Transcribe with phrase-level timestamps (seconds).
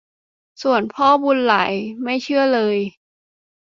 [0.61, 1.71] ส่วนพ่อบุญหลาย
[2.03, 2.77] ไม่เชื่อเลย